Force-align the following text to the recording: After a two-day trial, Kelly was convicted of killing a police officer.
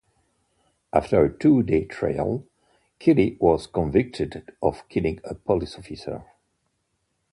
After 0.91 1.23
a 1.25 1.31
two-day 1.31 1.85
trial, 1.85 2.43
Kelly 2.97 3.37
was 3.39 3.67
convicted 3.67 4.51
of 4.59 4.89
killing 4.89 5.19
a 5.23 5.35
police 5.35 5.77
officer. 5.77 6.25